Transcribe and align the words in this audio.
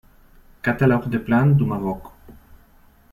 Catalogue 0.63 1.09
des 1.11 1.19
Plantes 1.19 1.55
du 1.57 1.63
Maroc. 1.63 2.01